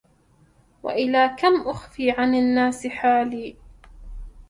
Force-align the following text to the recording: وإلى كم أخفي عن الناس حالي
وإلى 0.83 1.35
كم 1.39 1.61
أخفي 1.61 2.11
عن 2.11 2.35
الناس 2.35 2.87
حالي 2.87 3.55